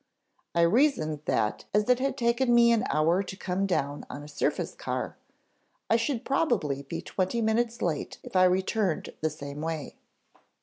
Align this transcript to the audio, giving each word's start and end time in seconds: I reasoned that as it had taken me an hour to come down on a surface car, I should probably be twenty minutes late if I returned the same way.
I 0.55 0.61
reasoned 0.61 1.19
that 1.25 1.65
as 1.75 1.87
it 1.87 1.99
had 1.99 2.17
taken 2.17 2.55
me 2.55 2.71
an 2.71 2.85
hour 2.89 3.21
to 3.21 3.37
come 3.37 3.67
down 3.67 4.03
on 4.09 4.23
a 4.23 4.27
surface 4.27 4.73
car, 4.73 5.15
I 5.91 5.95
should 5.95 6.25
probably 6.25 6.81
be 6.81 7.03
twenty 7.03 7.39
minutes 7.39 7.83
late 7.83 8.17
if 8.23 8.35
I 8.35 8.45
returned 8.45 9.13
the 9.21 9.29
same 9.29 9.61
way. 9.61 9.97